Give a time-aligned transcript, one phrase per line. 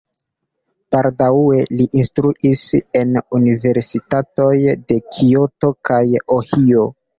[0.95, 2.63] Baldaŭe li instruis
[3.01, 4.49] en universitatoj
[4.83, 6.03] de Kioto kaj
[6.41, 6.91] Ohio.